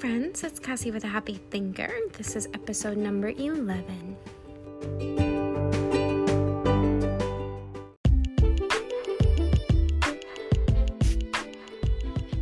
friends, 0.00 0.42
it's 0.42 0.58
Cassie 0.58 0.90
with 0.90 1.04
a 1.04 1.08
Happy 1.08 1.34
Thinker. 1.50 1.92
This 2.16 2.34
is 2.34 2.48
episode 2.54 2.96
number 2.96 3.28
11. 3.28 4.16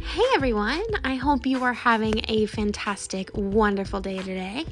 Hey 0.04 0.22
everyone, 0.36 0.84
I 1.02 1.16
hope 1.16 1.46
you 1.46 1.64
are 1.64 1.72
having 1.72 2.20
a 2.28 2.46
fantastic, 2.46 3.28
wonderful 3.34 4.00
day 4.00 4.18
today. 4.18 4.64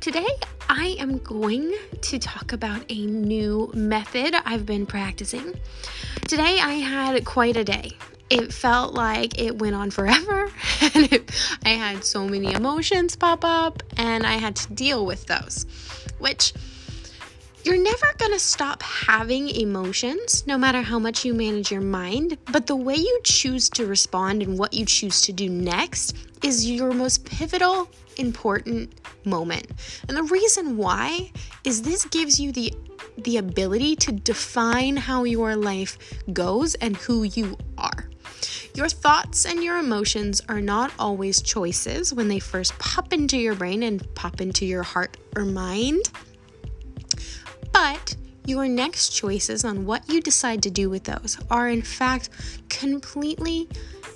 Today, 0.00 0.28
I 0.68 0.96
am 0.98 1.20
going 1.20 1.74
to 2.02 2.18
talk 2.18 2.52
about 2.52 2.84
a 2.90 3.06
new 3.06 3.70
method 3.72 4.34
I've 4.44 4.66
been 4.66 4.84
practicing. 4.84 5.54
Today, 6.28 6.58
I 6.60 6.74
had 6.74 7.24
quite 7.24 7.56
a 7.56 7.64
day 7.64 7.92
it 8.30 8.52
felt 8.52 8.94
like 8.94 9.38
it 9.40 9.58
went 9.58 9.74
on 9.74 9.90
forever 9.90 10.50
and 10.80 11.12
it, 11.12 11.30
I 11.64 11.70
had 11.70 12.04
so 12.04 12.26
many 12.26 12.52
emotions 12.52 13.16
pop 13.16 13.44
up 13.44 13.82
and 13.96 14.24
I 14.24 14.34
had 14.34 14.56
to 14.56 14.72
deal 14.72 15.04
with 15.04 15.26
those, 15.26 15.66
which 16.18 16.54
you're 17.64 17.82
never 17.82 18.06
going 18.16 18.32
to 18.32 18.38
stop 18.38 18.82
having 18.82 19.48
emotions 19.48 20.46
no 20.46 20.56
matter 20.56 20.80
how 20.80 20.98
much 20.98 21.24
you 21.24 21.34
manage 21.34 21.70
your 21.70 21.82
mind, 21.82 22.38
but 22.52 22.66
the 22.66 22.76
way 22.76 22.94
you 22.94 23.20
choose 23.24 23.68
to 23.70 23.84
respond 23.84 24.42
and 24.42 24.58
what 24.58 24.72
you 24.72 24.86
choose 24.86 25.20
to 25.22 25.32
do 25.32 25.48
next 25.50 26.16
is 26.42 26.70
your 26.70 26.92
most 26.92 27.26
pivotal, 27.26 27.90
important 28.16 28.94
moment. 29.26 29.66
And 30.08 30.16
the 30.16 30.22
reason 30.22 30.76
why 30.76 31.32
is 31.64 31.82
this 31.82 32.04
gives 32.06 32.40
you 32.40 32.52
the 32.52 32.72
the 33.18 33.36
ability 33.36 33.96
to 33.96 34.12
define 34.12 34.96
how 34.96 35.24
your 35.24 35.54
life 35.54 35.98
goes 36.32 36.74
and 36.76 36.96
who 36.96 37.24
you 37.24 37.58
are. 37.76 38.09
Your 38.74 38.88
thoughts 38.88 39.44
and 39.46 39.62
your 39.62 39.78
emotions 39.78 40.40
are 40.48 40.60
not 40.60 40.92
always 40.98 41.42
choices 41.42 42.14
when 42.14 42.28
they 42.28 42.38
first 42.38 42.78
pop 42.78 43.12
into 43.12 43.36
your 43.36 43.54
brain 43.54 43.82
and 43.82 44.14
pop 44.14 44.40
into 44.40 44.64
your 44.64 44.82
heart 44.82 45.16
or 45.36 45.44
mind. 45.44 46.10
But 47.72 48.16
your 48.46 48.68
next 48.68 49.10
choices 49.10 49.64
on 49.64 49.86
what 49.86 50.08
you 50.08 50.20
decide 50.20 50.62
to 50.64 50.70
do 50.70 50.90
with 50.90 51.04
those 51.04 51.38
are, 51.50 51.68
in 51.68 51.82
fact, 51.82 52.30
completely 52.68 53.68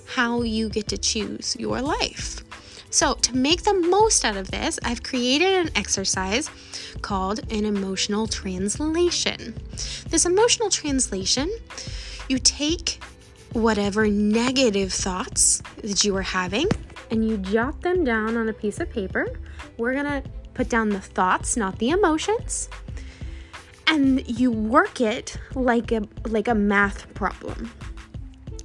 how 0.07 0.41
you 0.41 0.69
get 0.69 0.87
to 0.89 0.97
choose 0.97 1.55
your 1.59 1.81
life. 1.81 2.43
So, 2.89 3.15
to 3.15 3.35
make 3.35 3.63
the 3.63 3.73
most 3.73 4.23
out 4.23 4.37
of 4.37 4.51
this, 4.51 4.79
I've 4.83 5.03
created 5.03 5.53
an 5.53 5.69
exercise 5.75 6.49
called 7.01 7.39
an 7.51 7.65
emotional 7.65 8.25
translation. 8.25 9.53
This 10.09 10.25
emotional 10.25 10.69
translation, 10.69 11.49
you 12.29 12.39
take 12.39 12.99
whatever 13.55 14.07
negative 14.07 14.91
thoughts 14.91 15.63
that 15.81 16.03
you 16.03 16.15
are 16.15 16.21
having 16.21 16.67
and 17.09 17.27
you 17.27 17.37
jot 17.37 17.79
them 17.81 18.03
down 18.03 18.35
on 18.35 18.49
a 18.49 18.53
piece 18.53 18.79
of 18.79 18.89
paper. 18.89 19.27
We're 19.77 19.93
going 19.93 20.05
to 20.05 20.29
put 20.53 20.67
down 20.67 20.89
the 20.89 20.99
thoughts, 20.99 21.55
not 21.55 21.79
the 21.79 21.91
emotions. 21.91 22.69
And 23.87 24.27
you 24.27 24.51
work 24.51 24.99
it 24.99 25.37
like 25.53 25.91
a 25.91 26.01
like 26.27 26.47
a 26.47 26.55
math 26.55 27.13
problem. 27.13 27.71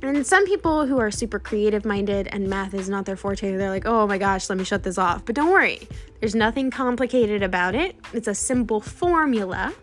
And 0.02 0.26
some 0.26 0.46
people 0.46 0.86
who 0.86 0.98
are 0.98 1.10
super 1.10 1.38
creative 1.38 1.84
minded 1.84 2.26
and 2.28 2.48
math 2.48 2.72
is 2.72 2.88
not 2.88 3.04
their 3.04 3.16
forte, 3.16 3.54
they're 3.54 3.68
like, 3.68 3.84
oh 3.84 4.06
my 4.06 4.16
gosh, 4.16 4.48
let 4.48 4.56
me 4.56 4.64
shut 4.64 4.82
this 4.82 4.96
off. 4.96 5.26
But 5.26 5.34
don't 5.34 5.52
worry, 5.52 5.86
there's 6.20 6.34
nothing 6.34 6.70
complicated 6.70 7.42
about 7.42 7.74
it. 7.74 7.96
It's 8.14 8.26
a 8.26 8.34
simple 8.34 8.80
formula 8.80 9.74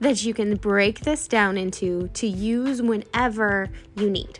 that 0.00 0.24
you 0.24 0.34
can 0.34 0.56
break 0.56 1.00
this 1.00 1.26
down 1.26 1.56
into 1.56 2.08
to 2.08 2.26
use 2.26 2.82
whenever 2.82 3.68
you 3.96 4.10
need. 4.10 4.38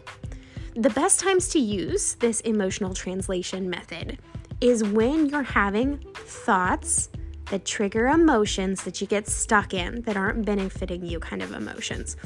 The 0.74 0.90
best 0.90 1.20
times 1.20 1.48
to 1.50 1.58
use 1.58 2.14
this 2.14 2.40
emotional 2.42 2.92
translation 2.92 3.70
method 3.70 4.18
is 4.60 4.84
when 4.84 5.26
you're 5.26 5.42
having 5.42 5.98
thoughts 6.14 7.08
that 7.50 7.64
trigger 7.64 8.08
emotions 8.08 8.82
that 8.84 9.00
you 9.00 9.06
get 9.06 9.28
stuck 9.28 9.72
in 9.72 10.02
that 10.02 10.16
aren't 10.16 10.44
benefiting 10.44 11.06
you 11.06 11.20
kind 11.20 11.42
of 11.42 11.52
emotions. 11.52 12.16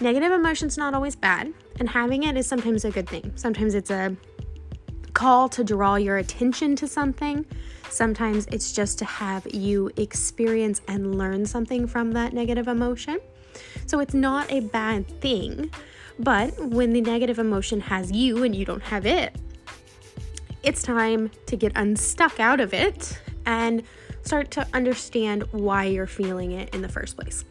Negative 0.00 0.30
emotions 0.30 0.76
not 0.76 0.94
always 0.94 1.16
bad, 1.16 1.52
and 1.80 1.88
having 1.88 2.24
it 2.24 2.36
is 2.36 2.46
sometimes 2.46 2.84
a 2.84 2.90
good 2.90 3.08
thing. 3.08 3.32
Sometimes 3.34 3.74
it's 3.74 3.90
a 3.90 4.14
call 5.14 5.48
to 5.48 5.64
draw 5.64 5.96
your 5.96 6.18
attention 6.18 6.76
to 6.76 6.86
something. 6.86 7.44
Sometimes 7.90 8.46
it's 8.46 8.72
just 8.72 8.98
to 8.98 9.04
have 9.04 9.46
you 9.52 9.90
experience 9.96 10.80
and 10.88 11.16
learn 11.16 11.46
something 11.46 11.86
from 11.86 12.12
that 12.12 12.32
negative 12.32 12.68
emotion. 12.68 13.18
So 13.86 14.00
it's 14.00 14.14
not 14.14 14.50
a 14.52 14.60
bad 14.60 15.20
thing, 15.20 15.70
but 16.18 16.58
when 16.58 16.92
the 16.92 17.00
negative 17.00 17.38
emotion 17.38 17.80
has 17.80 18.12
you 18.12 18.44
and 18.44 18.54
you 18.54 18.64
don't 18.64 18.82
have 18.82 19.06
it, 19.06 19.34
it's 20.62 20.82
time 20.82 21.30
to 21.46 21.56
get 21.56 21.72
unstuck 21.76 22.40
out 22.40 22.60
of 22.60 22.74
it 22.74 23.18
and 23.46 23.82
start 24.22 24.50
to 24.52 24.66
understand 24.74 25.44
why 25.52 25.84
you're 25.84 26.06
feeling 26.06 26.52
it 26.52 26.74
in 26.74 26.82
the 26.82 26.88
first 26.88 27.16
place. 27.16 27.44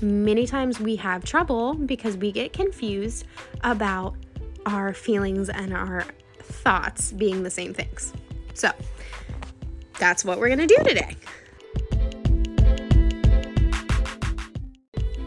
Many 0.00 0.46
times 0.46 0.80
we 0.80 0.96
have 0.96 1.24
trouble 1.24 1.74
because 1.74 2.16
we 2.16 2.32
get 2.32 2.52
confused 2.52 3.24
about 3.62 4.14
our 4.64 4.92
feelings 4.92 5.48
and 5.48 5.74
our 5.74 6.04
thoughts 6.42 7.12
being 7.12 7.42
the 7.42 7.50
same 7.50 7.74
things. 7.74 8.12
So, 8.54 8.70
that's 9.98 10.24
what 10.24 10.38
we're 10.38 10.48
going 10.48 10.66
to 10.66 10.66
do 10.66 10.82
today. 10.84 11.16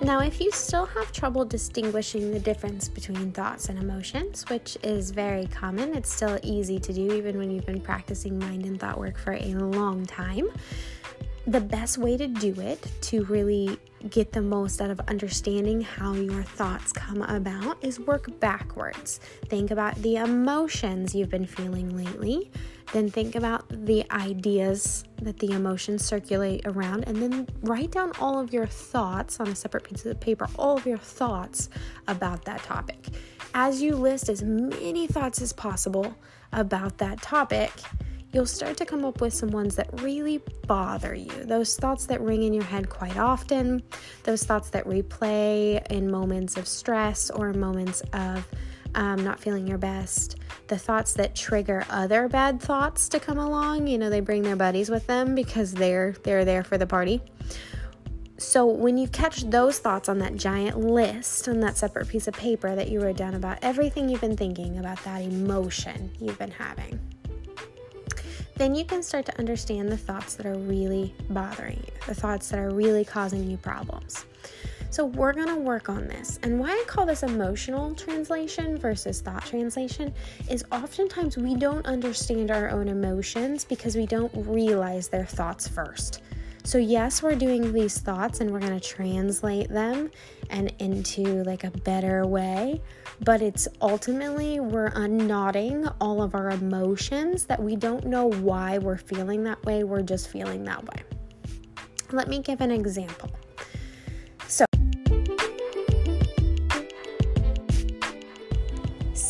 Now, 0.02 0.22
if 0.22 0.42
you 0.42 0.50
still 0.52 0.86
have 0.86 1.12
trouble 1.12 1.46
distinguishing 1.46 2.32
the 2.32 2.40
difference 2.40 2.90
between 2.90 3.32
thoughts 3.32 3.70
and 3.70 3.78
emotions, 3.78 4.44
which 4.50 4.78
is 4.82 5.12
very 5.12 5.46
common, 5.48 5.96
it's 5.96 6.12
still 6.12 6.40
easy 6.42 6.80
to 6.80 6.94
do 6.94 7.14
even 7.14 7.38
when 7.38 7.52
you've 7.52 7.66
been 7.66 7.82
practicing 7.82 8.40
mind 8.40 8.66
and 8.66 8.80
thought 8.80 8.98
work 8.98 9.20
for 9.20 9.34
a 9.34 9.54
long 9.54 10.06
time. 10.06 10.50
The 11.50 11.62
best 11.62 11.98
way 11.98 12.16
to 12.16 12.28
do 12.28 12.54
it 12.62 12.88
to 13.02 13.24
really 13.26 13.78
get 14.10 14.32
the 14.32 14.42
most 14.42 14.82
out 14.82 14.92
of 14.92 15.00
understanding 15.08 15.82
how 15.82 16.14
your 16.14 16.44
thoughts 16.44 16.92
come 16.94 17.24
about 17.24 17.84
is 17.84 18.00
work 18.00 18.40
backwards. 18.40 19.20
Think 19.48 19.72
about 19.72 19.96
the 19.96 20.18
emotions 20.18 21.16
you've 21.16 21.30
been 21.30 21.48
feeling 21.48 21.98
lately 21.98 22.52
then 22.92 23.10
think 23.10 23.36
about 23.36 23.66
the 23.70 24.04
ideas 24.12 25.04
that 25.22 25.38
the 25.38 25.52
emotions 25.52 26.04
circulate 26.04 26.66
around, 26.66 27.04
and 27.08 27.22
then 27.22 27.48
write 27.62 27.92
down 27.92 28.12
all 28.20 28.40
of 28.40 28.52
your 28.52 28.66
thoughts 28.66 29.40
on 29.40 29.48
a 29.48 29.56
separate 29.56 29.84
piece 29.84 30.06
of 30.06 30.20
paper, 30.20 30.48
all 30.58 30.78
of 30.78 30.86
your 30.86 30.98
thoughts 30.98 31.70
about 32.08 32.46
that 32.46 32.64
topic. 32.64 32.98
As 33.54 33.82
you 33.82 33.96
list 33.96 34.30
as 34.30 34.42
many 34.42 35.08
thoughts 35.08 35.42
as 35.42 35.54
possible 35.54 36.16
about 36.52 36.98
that 36.98 37.22
topic, 37.22 37.72
you'll 38.32 38.46
start 38.46 38.78
to 38.78 38.86
come 38.86 39.06
up 39.06 39.22
with 39.22 39.34
some 39.34 39.50
ones 39.50 39.76
that 39.76 40.02
really 40.02 40.42
bother 40.68 41.16
you. 41.16 41.32
Those 41.46 41.76
thoughts 41.76 42.06
that 42.08 42.22
ring 42.22 42.44
in 42.44 42.54
your 42.54 42.64
head 42.64 42.90
quite 42.90 43.18
often, 43.18 43.82
those 44.24 44.44
thoughts 44.44 44.70
that 44.70 44.86
replay 44.86 45.86
in 45.92 46.12
moments 46.12 46.58
of 46.58 46.68
stress 46.68 47.30
or 47.30 47.54
moments 47.54 48.02
of 48.14 48.48
um, 48.96 49.24
not 49.24 49.40
feeling 49.40 49.68
your 49.68 49.78
best, 49.78 50.38
the 50.68 50.78
thoughts 50.78 51.14
that 51.14 51.36
trigger 51.36 51.86
other 51.90 52.28
bad 52.28 52.62
thoughts 52.62 53.10
to 53.10 53.20
come 53.20 53.38
along. 53.38 53.88
You 53.88 53.98
know, 53.98 54.10
they 54.10 54.20
bring 54.20 54.42
their 54.44 54.56
buddies 54.56 54.90
with 54.90 55.06
them 55.08 55.36
because 55.36 55.74
they're 55.74 56.14
they're 56.24 56.46
there 56.46 56.64
for 56.64 56.78
the 56.78 56.88
party. 56.88 57.22
So 58.38 58.66
when 58.66 58.98
you 58.98 59.08
catch 59.10 59.42
those 59.50 59.80
thoughts 59.80 60.08
on 60.08 60.20
that 60.20 60.36
giant 60.38 60.80
list 60.80 61.50
on 61.50 61.60
that 61.60 61.76
separate 61.76 62.08
piece 62.08 62.28
of 62.28 62.34
paper 62.36 62.74
that 62.74 62.90
you 62.90 63.02
wrote 63.02 63.18
down 63.18 63.36
about 63.36 63.60
everything 63.62 64.08
you've 64.08 64.22
been 64.22 64.38
thinking 64.38 64.78
about 64.80 65.04
that 65.04 65.22
emotion 65.22 66.10
you've 66.20 66.40
been 66.40 66.52
having, 66.52 66.98
then 68.60 68.76
you 68.76 68.84
can 68.84 69.02
start 69.02 69.26
to 69.26 69.40
understand 69.40 69.90
the 69.90 69.98
thoughts 69.98 70.36
that 70.36 70.46
are 70.46 70.58
really 70.58 71.16
bothering 71.30 71.78
you, 71.78 71.94
the 72.06 72.14
thoughts 72.14 72.50
that 72.50 72.60
are 72.60 72.72
really 72.72 73.06
causing 73.06 73.50
you 73.50 73.56
problems. 73.56 74.26
So, 74.92 75.06
we're 75.06 75.32
to 75.34 75.56
work 75.56 75.88
on 75.88 76.08
this. 76.08 76.40
And 76.44 76.60
why 76.60 76.72
I 76.72 76.84
call 76.86 77.06
this 77.06 77.24
emotional 77.24 77.96
translation 77.96 78.78
versus 78.78 79.22
thought 79.22 79.46
translation 79.46 80.14
is 80.50 80.66
oftentimes 80.74 81.38
we 81.38 81.56
don't 81.56 81.86
understand 81.86 82.52
our 82.52 82.70
own 82.70 82.90
emotions 82.90 83.64
because 83.64 83.96
we 83.96 84.06
don't 84.06 84.32
realize 84.36 85.08
their 85.08 85.26
thoughts 85.26 85.68
first. 85.68 86.22
So, 86.70 86.78
yes, 86.78 87.24
we're 87.24 87.34
doing 87.34 87.74
these 87.74 87.98
thoughts 87.98 88.42
and 88.42 88.52
we're 88.52 88.60
going 88.60 88.80
to 88.80 88.88
translate 88.88 89.70
them 89.70 90.12
and 90.52 90.72
into 90.78 91.44
like 91.44 91.64
a 91.64 91.72
better 91.72 92.28
way, 92.28 92.80
but 93.22 93.42
it's 93.42 93.68
ultimately 93.82 94.60
we're 94.60 94.92
unknotting 94.92 95.92
all 96.00 96.22
of 96.22 96.36
our 96.36 96.52
emotions 96.52 97.46
that 97.46 97.60
we 97.60 97.76
don't 97.76 98.06
know 98.06 98.28
why 98.28 98.78
we're 98.78 99.00
feeling 99.00 99.44
that 99.46 99.66
way, 99.66 99.84
we're 99.84 100.04
just 100.04 100.30
feeling 100.30 100.64
that 100.66 100.84
way. 100.84 101.04
Let 102.12 102.28
me 102.28 102.38
give 102.38 102.62
an 102.62 102.70
example. 102.70 103.32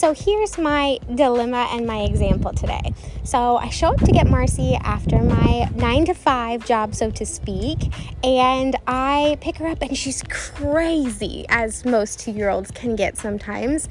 So 0.10 0.16
here's 0.16 0.58
my 0.58 0.98
dilemma 1.14 1.68
and 1.72 1.86
my 1.86 2.00
example 2.00 2.52
today. 2.52 2.96
So 3.24 3.58
I 3.58 3.70
show 3.70 3.90
up 3.90 4.00
to 4.00 4.12
get 4.12 4.26
Marcy 4.26 4.74
after 4.74 5.22
my 5.22 5.70
nine 5.76 6.06
to 6.06 6.16
five 6.16 6.66
job, 6.66 6.96
so 6.96 7.12
to 7.12 7.28
speak, 7.28 7.94
and 8.24 8.76
I 8.88 9.38
pick 9.40 9.58
her 9.58 9.68
up, 9.68 9.84
and 9.84 9.96
she's 9.96 10.24
crazy, 10.24 11.46
as 11.50 11.86
most 11.86 12.20
two 12.20 12.32
year 12.32 12.50
olds 12.50 12.72
can 12.72 12.96
get 12.96 13.18
sometimes. 13.18 13.88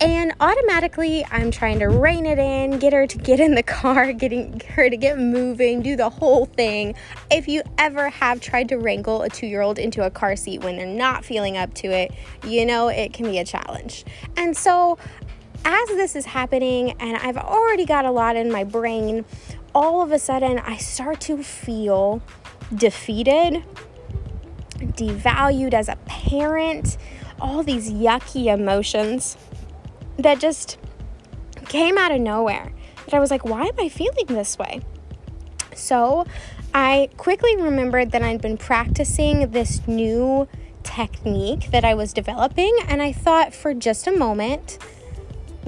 And 0.00 0.32
automatically, 0.40 1.26
I'm 1.30 1.50
trying 1.50 1.80
to 1.80 1.88
rein 1.88 2.24
it 2.24 2.38
in, 2.38 2.78
get 2.78 2.94
her 2.94 3.06
to 3.06 3.18
get 3.18 3.38
in 3.38 3.54
the 3.54 3.62
car, 3.62 4.12
getting 4.14 4.62
her 4.70 4.88
to 4.88 4.96
get 4.96 5.18
moving, 5.18 5.82
do 5.82 5.96
the 5.96 6.08
whole 6.08 6.46
thing. 6.46 6.94
If 7.30 7.46
you 7.46 7.62
ever 7.76 8.08
have 8.08 8.40
tried 8.40 8.70
to 8.70 8.76
wrangle 8.76 9.20
a 9.20 9.28
two 9.28 9.46
year 9.46 9.60
old 9.60 9.78
into 9.78 10.02
a 10.02 10.10
car 10.10 10.34
seat 10.34 10.62
when 10.62 10.78
they're 10.78 10.86
not 10.86 11.26
feeling 11.26 11.58
up 11.58 11.74
to 11.74 11.88
it, 11.88 12.14
you 12.42 12.64
know 12.64 12.88
it 12.88 13.12
can 13.12 13.26
be 13.26 13.38
a 13.38 13.44
challenge. 13.44 14.06
And 14.38 14.56
so 14.56 14.96
as 15.68 15.88
this 15.88 16.16
is 16.16 16.24
happening 16.24 16.92
and 16.98 17.18
I've 17.18 17.36
already 17.36 17.84
got 17.84 18.06
a 18.06 18.10
lot 18.10 18.36
in 18.36 18.50
my 18.50 18.64
brain, 18.64 19.26
all 19.74 20.02
of 20.02 20.10
a 20.10 20.18
sudden 20.18 20.58
I 20.58 20.78
start 20.78 21.20
to 21.22 21.42
feel 21.42 22.22
defeated, 22.74 23.62
devalued 24.78 25.74
as 25.74 25.90
a 25.90 25.96
parent, 26.06 26.96
all 27.38 27.62
these 27.62 27.92
yucky 27.92 28.46
emotions 28.46 29.36
that 30.16 30.40
just 30.40 30.78
came 31.66 31.98
out 31.98 32.12
of 32.12 32.20
nowhere. 32.20 32.72
That 33.04 33.14
I 33.14 33.20
was 33.20 33.30
like, 33.30 33.44
why 33.44 33.64
am 33.64 33.78
I 33.78 33.90
feeling 33.90 34.26
this 34.26 34.58
way? 34.58 34.80
So 35.74 36.24
I 36.72 37.10
quickly 37.18 37.56
remembered 37.56 38.10
that 38.12 38.22
I'd 38.22 38.40
been 38.40 38.56
practicing 38.56 39.50
this 39.50 39.86
new 39.86 40.48
technique 40.82 41.70
that 41.72 41.84
I 41.84 41.92
was 41.92 42.14
developing, 42.14 42.74
and 42.88 43.02
I 43.02 43.12
thought 43.12 43.54
for 43.54 43.74
just 43.74 44.06
a 44.06 44.12
moment, 44.12 44.78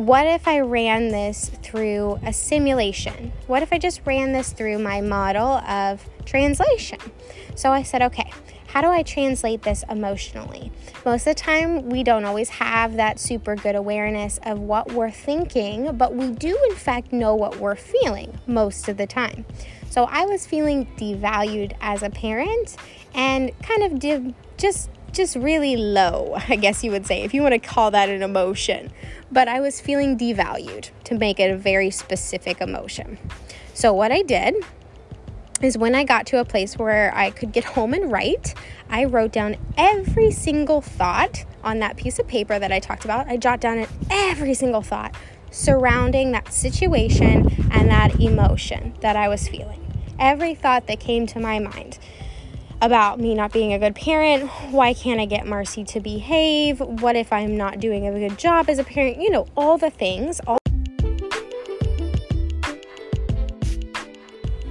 what 0.07 0.27
if 0.27 0.49
I 0.49 0.61
ran 0.61 1.09
this 1.09 1.51
through 1.63 2.19
a 2.25 2.33
simulation? 2.33 3.33
What 3.47 3.63
if 3.63 3.71
I 3.71 3.79
just 3.79 4.01
ran 4.07 4.33
this 4.33 4.51
through 4.53 4.79
my 4.79 5.03
model 5.03 5.59
of 5.59 6.09
translation? 6.25 6.99
So 7.55 7.71
I 7.71 7.83
said, 7.83 8.01
okay, 8.03 8.33
how 8.69 8.81
do 8.81 8.89
I 8.89 9.03
translate 9.03 9.63
this 9.63 9.85
emotionally? 9.91 10.73
Most 11.05 11.27
of 11.27 11.37
the 11.37 11.43
time, 11.43 11.91
we 11.91 12.03
don't 12.03 12.25
always 12.25 12.49
have 12.49 12.97
that 12.97 13.21
super 13.21 13.57
good 13.57 13.75
awareness 13.75 14.41
of 14.45 14.59
what 14.61 14.91
we're 14.93 15.11
thinking, 15.11 15.95
but 15.99 16.15
we 16.15 16.31
do, 16.31 16.59
in 16.71 16.77
fact, 16.77 17.13
know 17.13 17.35
what 17.35 17.57
we're 17.57 17.77
feeling 17.77 18.39
most 18.47 18.89
of 18.89 18.97
the 18.97 19.07
time. 19.07 19.45
So 19.91 20.05
I 20.05 20.25
was 20.25 20.47
feeling 20.47 20.87
devalued 20.97 21.77
as 21.83 22.03
a 22.03 22.09
parent 22.09 22.77
and 23.13 23.51
kind 23.61 23.83
of 23.83 23.99
div- 23.99 24.35
just 24.57 24.89
just 25.13 25.37
really 25.37 25.77
low, 25.77 26.37
I 26.49 26.57
guess 26.57 26.83
you 26.85 26.91
would 26.91 27.07
say, 27.07 27.23
if 27.23 27.35
you 27.35 27.43
want 27.43 27.53
to 27.53 27.59
call 27.59 27.91
that 27.93 28.09
an 28.09 28.23
emotion. 28.23 28.93
But 29.33 29.49
I 29.49 29.61
was 29.61 29.81
feeling 29.81 30.19
devalued 30.19 30.91
to 31.05 31.17
make 31.17 31.39
it 31.39 31.51
a 31.51 31.57
very 31.57 31.91
specific 31.91 32.61
emotion. 32.61 33.19
So, 33.75 33.93
what 33.93 34.13
I 34.13 34.23
did 34.23 34.55
is 35.63 35.77
when 35.77 35.95
I 35.95 36.05
got 36.05 36.27
to 36.27 36.41
a 36.41 36.45
place 36.45 36.79
where 36.79 37.15
I 37.15 37.31
could 37.31 37.53
get 37.53 37.65
home 37.65 37.95
and 37.95 38.11
write, 38.11 38.55
I 38.89 39.05
wrote 39.05 39.33
down 39.33 39.57
every 39.77 40.31
single 40.31 40.81
thought 40.81 41.45
on 41.63 41.79
that 41.81 41.97
piece 41.97 42.19
of 42.19 42.27
paper 42.27 42.59
that 42.59 42.73
I 42.73 42.79
talked 42.81 43.05
about. 43.05 43.29
I 43.29 43.37
jot 43.37 43.61
down 43.61 43.87
every 44.11 44.55
single 44.55 44.83
thought 44.83 45.15
surrounding 45.51 46.33
that 46.33 46.53
situation 46.53 47.69
and 47.71 47.91
that 47.91 48.21
emotion 48.21 48.95
that 49.01 49.17
I 49.17 49.29
was 49.29 49.49
feeling. 49.49 49.87
Every 50.19 50.55
thought 50.55 50.87
that 50.87 51.01
came 51.01 51.27
to 51.29 51.41
my 51.41 51.59
mind 51.59 51.99
about 52.83 53.21
me 53.21 53.35
not 53.35 53.53
being 53.53 53.73
a 53.73 53.79
good 53.79 53.95
parent. 53.95 54.49
Why 54.71 54.95
can't 54.95 55.21
I 55.21 55.27
get 55.27 55.47
Marcy 55.47 55.85
to 55.85 56.01
behave? 56.01 56.81
What 56.81 57.17
if 57.17 57.33
I'm 57.33 57.57
not 57.57 57.79
doing 57.79 58.07
a 58.07 58.13
good 58.13 58.39
job 58.39 58.71
as 58.71 58.79
a 58.79 58.85
parent? 58.85 59.21
You 59.21 59.31
know, 59.31 59.47
all 59.57 59.77
the 59.77 59.91
things. 59.91 60.41
All 60.47 60.59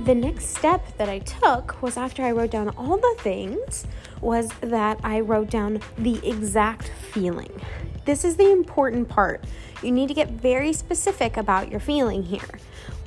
the 0.06 0.16
next 0.16 0.56
step 0.56 0.98
that 0.98 1.08
I 1.08 1.20
took 1.20 1.80
was 1.84 1.98
after 1.98 2.24
I 2.24 2.32
wrote 2.32 2.50
down 2.50 2.70
all 2.70 2.98
the 2.98 3.16
things 3.20 3.86
was 4.22 4.50
that 4.62 5.00
I 5.04 5.20
wrote 5.20 5.52
down 5.52 5.82
the 5.98 6.20
exact 6.28 6.92
feeling. 7.12 7.62
This 8.06 8.26
is 8.26 8.38
the 8.38 8.52
important 8.52 9.08
part. 9.08 9.44
You 9.84 9.92
need 9.92 10.08
to 10.08 10.16
get 10.16 10.30
very 10.32 10.74
specific 10.74 11.38
about 11.38 11.70
your 11.70 11.80
feeling 11.80 12.24
here. 12.24 12.60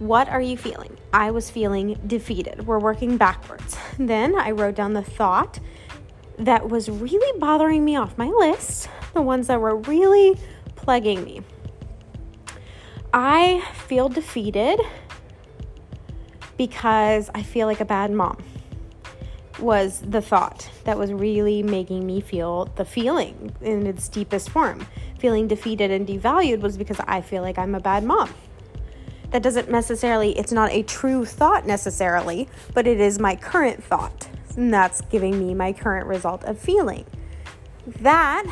What 0.02 0.28
are 0.28 0.40
you 0.40 0.56
feeling? 0.56 0.96
I 1.12 1.30
was 1.30 1.48
feeling 1.48 1.96
defeated. 2.04 2.66
We're 2.66 2.80
working 2.80 3.16
backwards. 3.16 3.76
Then 4.00 4.34
I 4.34 4.50
wrote 4.50 4.74
down 4.74 4.94
the 4.94 5.02
thought 5.02 5.60
that 6.38 6.68
was 6.68 6.90
really 6.90 7.38
bothering 7.38 7.84
me 7.84 7.94
off 7.94 8.18
my 8.18 8.26
list, 8.26 8.88
the 9.14 9.22
ones 9.22 9.46
that 9.46 9.60
were 9.60 9.76
really 9.76 10.36
plaguing 10.74 11.22
me. 11.22 11.42
I 13.14 13.62
feel 13.86 14.08
defeated 14.08 14.80
because 16.56 17.30
I 17.32 17.44
feel 17.44 17.68
like 17.68 17.80
a 17.80 17.84
bad 17.84 18.10
mom 18.10 18.42
was 19.60 20.00
the 20.00 20.20
thought 20.20 20.68
that 20.82 20.98
was 20.98 21.12
really 21.12 21.62
making 21.62 22.04
me 22.04 22.20
feel 22.20 22.64
the 22.74 22.84
feeling 22.84 23.54
in 23.60 23.86
its 23.86 24.08
deepest 24.08 24.50
form. 24.50 24.84
Feeling 25.20 25.46
defeated 25.46 25.92
and 25.92 26.08
devalued 26.08 26.60
was 26.60 26.76
because 26.76 26.98
I 27.06 27.20
feel 27.20 27.42
like 27.42 27.56
I'm 27.56 27.76
a 27.76 27.80
bad 27.80 28.02
mom 28.02 28.34
that 29.32 29.42
doesn't 29.42 29.70
necessarily, 29.70 30.38
it's 30.38 30.52
not 30.52 30.70
a 30.70 30.82
true 30.82 31.24
thought 31.24 31.66
necessarily, 31.66 32.48
but 32.74 32.86
it 32.86 33.00
is 33.00 33.18
my 33.18 33.34
current 33.34 33.82
thought. 33.82 34.28
And 34.56 34.72
that's 34.72 35.00
giving 35.00 35.38
me 35.38 35.54
my 35.54 35.72
current 35.72 36.06
result 36.06 36.44
of 36.44 36.58
feeling. 36.58 37.06
That 37.86 38.44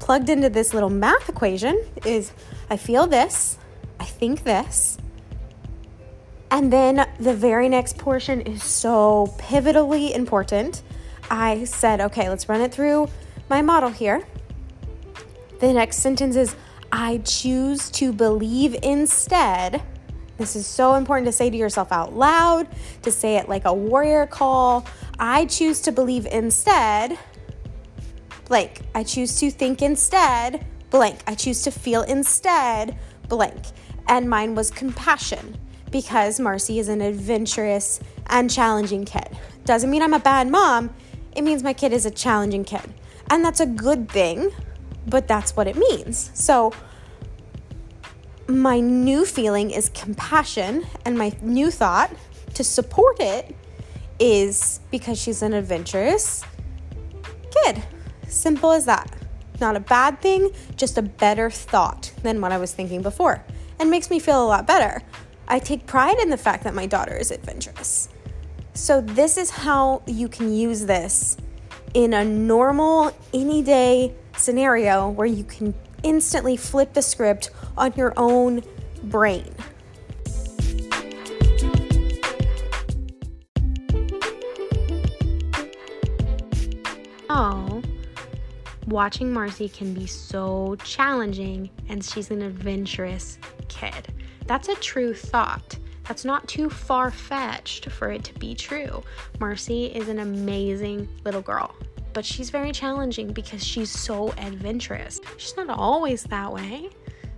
plugged 0.00 0.28
into 0.28 0.50
this 0.50 0.74
little 0.74 0.90
math 0.90 1.28
equation 1.28 1.82
is 2.04 2.32
I 2.68 2.76
feel 2.76 3.06
this, 3.06 3.58
I 4.00 4.04
think 4.04 4.42
this. 4.42 4.98
And 6.50 6.72
then 6.72 7.08
the 7.18 7.34
very 7.34 7.68
next 7.68 7.96
portion 7.96 8.40
is 8.42 8.62
so 8.62 9.34
pivotally 9.38 10.14
important. 10.14 10.82
I 11.30 11.64
said, 11.64 12.00
okay, 12.00 12.28
let's 12.28 12.48
run 12.48 12.60
it 12.60 12.72
through 12.72 13.08
my 13.48 13.62
model 13.62 13.90
here. 13.90 14.26
The 15.60 15.72
next 15.72 15.98
sentence 15.98 16.36
is 16.36 16.54
I 16.96 17.18
choose 17.24 17.90
to 17.90 18.12
believe 18.12 18.76
instead. 18.84 19.82
This 20.38 20.54
is 20.54 20.64
so 20.64 20.94
important 20.94 21.26
to 21.26 21.32
say 21.32 21.50
to 21.50 21.56
yourself 21.56 21.90
out 21.90 22.14
loud, 22.14 22.68
to 23.02 23.10
say 23.10 23.34
it 23.36 23.48
like 23.48 23.64
a 23.64 23.74
warrior 23.74 24.26
call. 24.26 24.86
I 25.18 25.46
choose 25.46 25.80
to 25.80 25.92
believe 25.92 26.24
instead, 26.26 27.18
blank. 28.44 28.82
I 28.94 29.02
choose 29.02 29.40
to 29.40 29.50
think 29.50 29.82
instead, 29.82 30.64
blank. 30.90 31.18
I 31.26 31.34
choose 31.34 31.62
to 31.62 31.72
feel 31.72 32.02
instead, 32.02 32.96
blank. 33.28 33.60
And 34.06 34.30
mine 34.30 34.54
was 34.54 34.70
compassion 34.70 35.58
because 35.90 36.38
Marcy 36.38 36.78
is 36.78 36.88
an 36.88 37.00
adventurous 37.00 37.98
and 38.28 38.48
challenging 38.48 39.04
kid. 39.04 39.36
Doesn't 39.64 39.90
mean 39.90 40.00
I'm 40.00 40.14
a 40.14 40.20
bad 40.20 40.48
mom, 40.48 40.94
it 41.34 41.42
means 41.42 41.64
my 41.64 41.72
kid 41.72 41.92
is 41.92 42.06
a 42.06 42.10
challenging 42.12 42.62
kid. 42.62 42.94
And 43.30 43.44
that's 43.44 43.58
a 43.58 43.66
good 43.66 44.08
thing 44.08 44.52
but 45.06 45.28
that's 45.28 45.56
what 45.56 45.66
it 45.66 45.76
means. 45.76 46.30
So, 46.34 46.72
my 48.46 48.80
new 48.80 49.24
feeling 49.24 49.70
is 49.70 49.88
compassion, 49.90 50.86
and 51.04 51.16
my 51.16 51.32
new 51.40 51.70
thought 51.70 52.10
to 52.54 52.64
support 52.64 53.20
it 53.20 53.56
is 54.18 54.80
because 54.90 55.20
she's 55.20 55.42
an 55.42 55.54
adventurous 55.54 56.44
kid. 57.50 57.82
Simple 58.28 58.72
as 58.72 58.84
that. 58.84 59.10
Not 59.60 59.76
a 59.76 59.80
bad 59.80 60.20
thing, 60.20 60.50
just 60.76 60.98
a 60.98 61.02
better 61.02 61.50
thought 61.50 62.12
than 62.22 62.40
what 62.40 62.52
I 62.52 62.58
was 62.58 62.72
thinking 62.72 63.02
before, 63.02 63.44
and 63.78 63.90
makes 63.90 64.10
me 64.10 64.18
feel 64.18 64.44
a 64.44 64.46
lot 64.46 64.66
better. 64.66 65.02
I 65.46 65.58
take 65.58 65.86
pride 65.86 66.18
in 66.18 66.30
the 66.30 66.36
fact 66.36 66.64
that 66.64 66.74
my 66.74 66.86
daughter 66.86 67.16
is 67.16 67.30
adventurous. 67.30 68.08
So, 68.72 69.00
this 69.00 69.36
is 69.36 69.50
how 69.50 70.02
you 70.06 70.28
can 70.28 70.52
use 70.52 70.86
this 70.86 71.36
in 71.94 72.12
a 72.12 72.24
normal, 72.24 73.12
any 73.32 73.62
day 73.62 74.14
scenario 74.36 75.08
where 75.08 75.26
you 75.26 75.44
can 75.44 75.74
instantly 76.02 76.56
flip 76.56 76.92
the 76.92 77.02
script 77.02 77.50
on 77.76 77.92
your 77.96 78.12
own 78.16 78.62
brain. 79.04 79.52
Oh, 87.30 87.82
watching 88.86 89.32
Marcy 89.32 89.68
can 89.68 89.92
be 89.92 90.06
so 90.06 90.76
challenging, 90.84 91.70
and 91.88 92.04
she's 92.04 92.30
an 92.30 92.42
adventurous 92.42 93.38
kid. 93.68 94.14
That's 94.46 94.68
a 94.68 94.74
true 94.76 95.14
thought. 95.14 95.78
That's 96.06 96.24
not 96.24 96.46
too 96.46 96.68
far 96.68 97.10
fetched 97.10 97.90
for 97.90 98.10
it 98.10 98.24
to 98.24 98.34
be 98.34 98.54
true. 98.54 99.02
Marcy 99.40 99.86
is 99.86 100.08
an 100.08 100.18
amazing 100.18 101.08
little 101.24 101.40
girl 101.40 101.74
but 102.14 102.24
she's 102.24 102.48
very 102.48 102.72
challenging 102.72 103.32
because 103.32 103.62
she's 103.62 103.90
so 103.90 104.32
adventurous. 104.38 105.20
She's 105.36 105.56
not 105.56 105.68
always 105.68 106.22
that 106.24 106.52
way. 106.52 106.88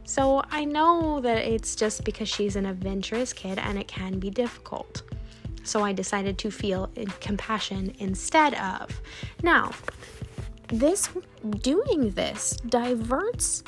So 0.04 0.42
I 0.50 0.64
know 0.64 1.20
that 1.20 1.38
it's 1.38 1.74
just 1.74 2.04
because 2.04 2.28
she's 2.28 2.54
an 2.54 2.66
adventurous 2.66 3.32
kid 3.32 3.58
and 3.58 3.76
it 3.76 3.88
can 3.88 4.20
be 4.20 4.30
difficult. 4.30 5.02
So 5.64 5.82
I 5.82 5.92
decided 5.92 6.38
to 6.38 6.50
feel 6.50 6.88
compassion 7.20 7.92
instead 7.98 8.54
of. 8.54 9.00
Now, 9.42 9.72
this 10.68 11.08
doing 11.60 12.10
this 12.10 12.56
diverts 12.68 13.64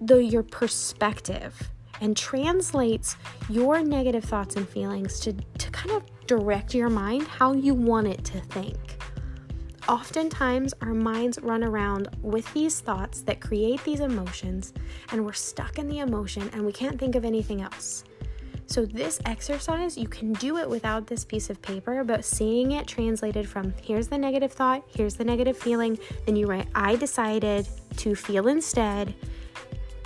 the 0.00 0.24
your 0.24 0.42
perspective 0.42 1.70
and 2.00 2.16
translates 2.16 3.16
your 3.48 3.82
negative 3.82 4.24
thoughts 4.24 4.56
and 4.56 4.68
feelings 4.68 5.20
to, 5.20 5.32
to 5.32 5.70
kind 5.70 5.90
of 5.92 6.02
direct 6.26 6.74
your 6.74 6.88
mind 6.88 7.28
how 7.28 7.52
you 7.52 7.74
want 7.74 8.08
it 8.08 8.24
to 8.24 8.40
think. 8.40 8.99
Oftentimes, 9.88 10.74
our 10.82 10.94
minds 10.94 11.38
run 11.42 11.64
around 11.64 12.08
with 12.22 12.52
these 12.52 12.80
thoughts 12.80 13.22
that 13.22 13.40
create 13.40 13.82
these 13.84 14.00
emotions, 14.00 14.72
and 15.10 15.24
we're 15.24 15.32
stuck 15.32 15.78
in 15.78 15.88
the 15.88 15.98
emotion 15.98 16.48
and 16.52 16.64
we 16.64 16.72
can't 16.72 16.98
think 16.98 17.14
of 17.14 17.24
anything 17.24 17.62
else. 17.62 18.04
So, 18.66 18.86
this 18.86 19.20
exercise, 19.24 19.98
you 19.98 20.06
can 20.06 20.32
do 20.34 20.58
it 20.58 20.68
without 20.68 21.08
this 21.08 21.24
piece 21.24 21.50
of 21.50 21.60
paper, 21.60 22.04
but 22.04 22.24
seeing 22.24 22.72
it 22.72 22.86
translated 22.86 23.48
from 23.48 23.74
here's 23.82 24.06
the 24.06 24.18
negative 24.18 24.52
thought, 24.52 24.84
here's 24.86 25.16
the 25.16 25.24
negative 25.24 25.58
feeling, 25.58 25.98
then 26.24 26.36
you 26.36 26.46
write, 26.46 26.68
I 26.74 26.94
decided 26.94 27.68
to 27.96 28.14
feel 28.14 28.46
instead 28.46 29.14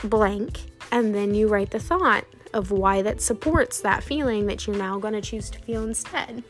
blank, 0.05 0.61
and 0.93 1.15
then 1.15 1.35
you 1.35 1.49
write 1.49 1.71
the 1.71 1.79
thought 1.79 2.25
of 2.55 2.71
why 2.71 3.03
that 3.03 3.21
supports 3.21 3.81
that 3.81 4.03
feeling 4.03 4.47
that 4.47 4.67
you're 4.67 4.77
now 4.77 4.99
going 4.99 5.15
to 5.15 5.21
choose 5.21 5.51
to 5.51 5.59
feel 5.59 5.85
instead. 5.85 6.43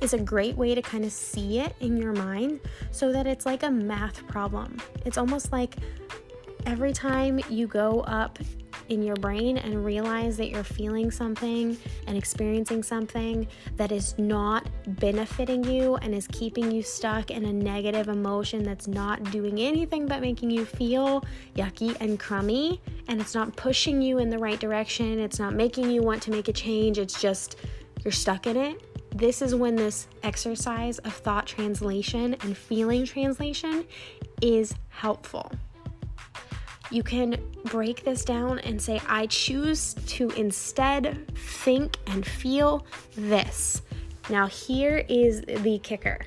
Is 0.00 0.14
a 0.14 0.18
great 0.18 0.56
way 0.56 0.74
to 0.74 0.80
kind 0.80 1.04
of 1.04 1.12
see 1.12 1.58
it 1.58 1.74
in 1.80 1.96
your 1.96 2.14
mind 2.14 2.60
so 2.90 3.12
that 3.12 3.26
it's 3.26 3.44
like 3.44 3.62
a 3.64 3.70
math 3.70 4.26
problem. 4.26 4.78
It's 5.04 5.18
almost 5.18 5.52
like 5.52 5.76
every 6.64 6.92
time 6.92 7.40
you 7.50 7.66
go 7.66 8.00
up 8.00 8.38
in 8.90 9.02
your 9.02 9.16
brain 9.16 9.56
and 9.56 9.84
realize 9.84 10.36
that 10.36 10.50
you're 10.50 10.64
feeling 10.64 11.10
something 11.10 11.76
and 12.06 12.18
experiencing 12.18 12.82
something 12.82 13.46
that 13.76 13.92
is 13.92 14.18
not 14.18 14.68
benefiting 14.98 15.62
you 15.64 15.94
and 15.96 16.12
is 16.12 16.26
keeping 16.28 16.70
you 16.72 16.82
stuck 16.82 17.30
in 17.30 17.44
a 17.44 17.52
negative 17.52 18.08
emotion 18.08 18.64
that's 18.64 18.88
not 18.88 19.22
doing 19.30 19.60
anything 19.60 20.06
but 20.06 20.20
making 20.20 20.50
you 20.50 20.64
feel 20.64 21.24
yucky 21.54 21.96
and 22.00 22.18
crummy 22.18 22.80
and 23.06 23.20
it's 23.20 23.34
not 23.34 23.54
pushing 23.56 24.02
you 24.02 24.18
in 24.18 24.28
the 24.28 24.38
right 24.38 24.58
direction, 24.58 25.18
it's 25.20 25.38
not 25.38 25.54
making 25.54 25.88
you 25.90 26.02
want 26.02 26.20
to 26.22 26.30
make 26.30 26.48
a 26.48 26.52
change, 26.52 26.98
it's 26.98 27.20
just 27.20 27.56
you're 28.04 28.12
stuck 28.12 28.46
in 28.46 28.56
it. 28.56 28.89
This 29.14 29.42
is 29.42 29.54
when 29.54 29.76
this 29.76 30.06
exercise 30.22 30.98
of 31.00 31.12
thought 31.12 31.46
translation 31.46 32.34
and 32.42 32.56
feeling 32.56 33.04
translation 33.04 33.84
is 34.40 34.74
helpful 34.88 35.50
you 36.90 37.02
can 37.02 37.38
break 37.66 38.04
this 38.04 38.24
down 38.24 38.58
and 38.60 38.80
say, 38.80 39.00
I 39.06 39.26
choose 39.26 39.94
to 39.94 40.28
instead 40.30 41.32
think 41.36 41.96
and 42.08 42.26
feel 42.26 42.84
this. 43.16 43.82
Now, 44.28 44.46
here 44.46 45.04
is 45.08 45.42
the 45.42 45.78
kicker. 45.82 46.18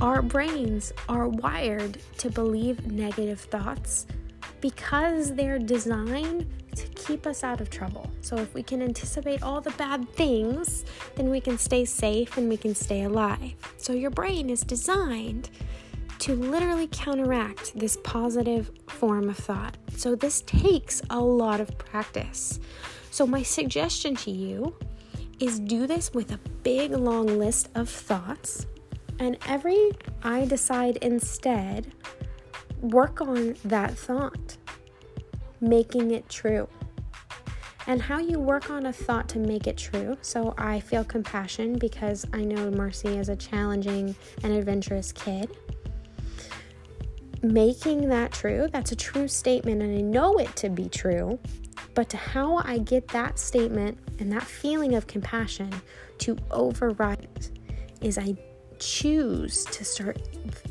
Our 0.00 0.22
brains 0.22 0.94
are 1.10 1.28
wired 1.28 1.98
to 2.18 2.30
believe 2.30 2.90
negative 2.90 3.38
thoughts 3.38 4.06
because 4.62 5.34
they're 5.34 5.58
designed 5.58 6.46
to 6.74 6.88
keep 6.88 7.26
us 7.26 7.44
out 7.44 7.60
of 7.60 7.68
trouble. 7.68 8.10
So, 8.22 8.36
if 8.36 8.54
we 8.54 8.62
can 8.62 8.80
anticipate 8.80 9.42
all 9.42 9.60
the 9.60 9.72
bad 9.72 10.08
things, 10.10 10.86
then 11.16 11.28
we 11.28 11.38
can 11.38 11.58
stay 11.58 11.84
safe 11.84 12.38
and 12.38 12.48
we 12.48 12.56
can 12.56 12.74
stay 12.74 13.02
alive. 13.02 13.52
So, 13.76 13.92
your 13.92 14.10
brain 14.10 14.48
is 14.48 14.62
designed 14.62 15.50
to 16.20 16.34
literally 16.34 16.88
counteract 16.90 17.78
this 17.78 17.98
positive 18.02 18.70
form 18.88 19.28
of 19.28 19.36
thought. 19.36 19.76
So, 19.98 20.14
this 20.14 20.40
takes 20.46 21.02
a 21.10 21.20
lot 21.20 21.60
of 21.60 21.76
practice. 21.76 22.58
So, 23.10 23.26
my 23.26 23.42
suggestion 23.42 24.16
to 24.16 24.30
you 24.30 24.74
is 25.40 25.60
do 25.60 25.86
this 25.86 26.14
with 26.14 26.32
a 26.32 26.38
big 26.62 26.92
long 26.92 27.38
list 27.38 27.68
of 27.74 27.90
thoughts. 27.90 28.64
And 29.20 29.36
every 29.46 29.92
I 30.22 30.46
decide 30.46 30.96
instead, 30.96 31.92
work 32.80 33.20
on 33.20 33.54
that 33.64 33.96
thought 33.96 34.56
making 35.60 36.12
it 36.12 36.28
true. 36.28 36.68
And 37.86 38.00
how 38.00 38.18
you 38.18 38.38
work 38.38 38.70
on 38.70 38.86
a 38.86 38.92
thought 38.92 39.28
to 39.30 39.38
make 39.38 39.66
it 39.66 39.76
true. 39.76 40.16
So 40.22 40.54
I 40.56 40.80
feel 40.80 41.04
compassion 41.04 41.78
because 41.78 42.26
I 42.32 42.44
know 42.44 42.70
Marcy 42.70 43.16
is 43.18 43.28
a 43.28 43.36
challenging 43.36 44.14
and 44.42 44.52
adventurous 44.52 45.12
kid. 45.12 45.50
Making 47.42 48.08
that 48.10 48.32
true, 48.32 48.68
that's 48.70 48.92
a 48.92 48.96
true 48.96 49.26
statement, 49.26 49.82
and 49.82 49.96
I 49.96 50.02
know 50.02 50.38
it 50.38 50.54
to 50.56 50.68
be 50.68 50.88
true. 50.88 51.38
But 51.94 52.10
to 52.10 52.16
how 52.16 52.58
I 52.58 52.78
get 52.78 53.08
that 53.08 53.38
statement 53.38 53.98
and 54.18 54.30
that 54.32 54.42
feeling 54.42 54.94
of 54.94 55.06
compassion 55.06 55.70
to 56.18 56.36
override 56.50 57.48
is 58.02 58.18
I 58.18 58.36
choose 58.80 59.64
to 59.66 59.84
start 59.84 60.18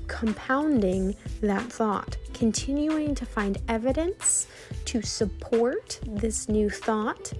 compounding 0.07 1.15
that 1.41 1.63
thought, 1.71 2.17
continuing 2.33 3.15
to 3.15 3.25
find 3.25 3.57
evidence 3.67 4.47
to 4.85 5.01
support 5.01 5.99
this 6.05 6.49
new 6.49 6.69
thought 6.69 7.31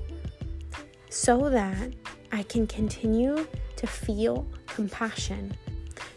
so 1.09 1.49
that 1.49 1.91
I 2.31 2.43
can 2.43 2.67
continue 2.67 3.47
to 3.75 3.87
feel 3.87 4.47
compassion. 4.67 5.53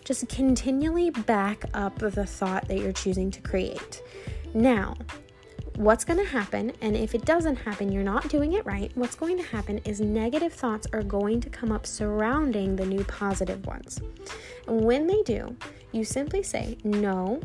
Just 0.04 0.28
continually 0.28 1.10
back 1.10 1.64
up 1.74 1.98
the 1.98 2.26
thought 2.26 2.68
that 2.68 2.78
you're 2.78 2.92
choosing 2.92 3.30
to 3.30 3.40
create. 3.40 4.02
Now, 4.54 4.94
what's 5.82 6.04
going 6.04 6.18
to 6.18 6.30
happen, 6.30 6.72
and 6.80 6.96
if 6.96 7.14
it 7.14 7.24
doesn't 7.24 7.56
happen, 7.56 7.90
you're 7.90 8.02
not 8.02 8.28
doing 8.28 8.52
it 8.52 8.64
right, 8.64 8.90
what's 8.94 9.14
going 9.14 9.36
to 9.36 9.42
happen 9.42 9.78
is 9.78 10.00
negative 10.00 10.52
thoughts 10.52 10.86
are 10.92 11.02
going 11.02 11.40
to 11.40 11.50
come 11.50 11.72
up 11.72 11.86
surrounding 11.86 12.76
the 12.76 12.86
new 12.86 13.02
positive 13.04 13.66
ones. 13.66 14.00
And 14.68 14.84
when 14.84 15.06
they 15.06 15.22
do, 15.22 15.56
you 15.90 16.04
simply 16.04 16.42
say, 16.42 16.78
No, 16.84 17.40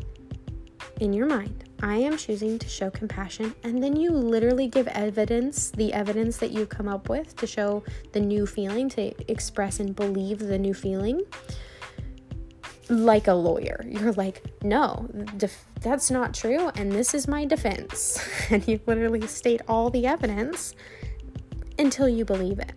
in 1.00 1.12
your 1.12 1.26
mind. 1.26 1.64
I 1.80 1.96
am 1.96 2.16
choosing 2.16 2.58
to 2.58 2.68
show 2.68 2.90
compassion, 2.90 3.54
and 3.62 3.82
then 3.82 3.94
you 3.94 4.10
literally 4.10 4.66
give 4.66 4.88
evidence, 4.88 5.70
the 5.70 5.92
evidence 5.92 6.36
that 6.38 6.50
you 6.50 6.66
come 6.66 6.88
up 6.88 7.08
with 7.08 7.36
to 7.36 7.46
show 7.46 7.84
the 8.12 8.20
new 8.20 8.46
feeling, 8.46 8.88
to 8.90 9.30
express 9.30 9.78
and 9.78 9.94
believe 9.94 10.40
the 10.40 10.58
new 10.58 10.74
feeling 10.74 11.22
like 12.88 13.26
a 13.26 13.34
lawyer. 13.34 13.84
You're 13.86 14.12
like, 14.12 14.42
no, 14.62 15.08
def- 15.36 15.66
that's 15.80 16.10
not 16.10 16.34
true, 16.34 16.68
and 16.74 16.90
this 16.92 17.14
is 17.14 17.28
my 17.28 17.44
defense. 17.44 18.20
and 18.50 18.66
you 18.66 18.80
literally 18.86 19.26
state 19.26 19.60
all 19.68 19.90
the 19.90 20.06
evidence 20.06 20.74
until 21.78 22.08
you 22.08 22.24
believe 22.24 22.58
it. 22.58 22.72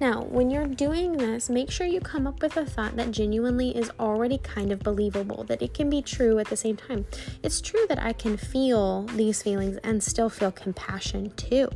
Now, 0.00 0.22
when 0.22 0.48
you're 0.48 0.66
doing 0.66 1.16
this, 1.16 1.50
make 1.50 1.72
sure 1.72 1.84
you 1.84 1.98
come 2.00 2.28
up 2.28 2.40
with 2.40 2.56
a 2.56 2.64
thought 2.64 2.94
that 2.94 3.10
genuinely 3.10 3.76
is 3.76 3.90
already 3.98 4.38
kind 4.38 4.70
of 4.70 4.78
believable, 4.78 5.42
that 5.44 5.60
it 5.60 5.74
can 5.74 5.90
be 5.90 6.02
true 6.02 6.38
at 6.38 6.46
the 6.46 6.56
same 6.56 6.76
time. 6.76 7.04
It's 7.42 7.60
true 7.60 7.84
that 7.88 8.00
I 8.00 8.12
can 8.12 8.36
feel 8.36 9.02
these 9.16 9.42
feelings 9.42 9.76
and 9.78 10.00
still 10.00 10.30
feel 10.30 10.52
compassion 10.52 11.30
too, 11.30 11.68